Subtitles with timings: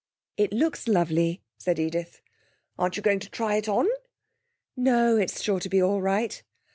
[0.35, 2.21] 'It looks lovely,' said Edith.
[2.79, 3.87] 'Aren't you going to try it on?'
[4.75, 6.41] 'No; it's sure to be all right.'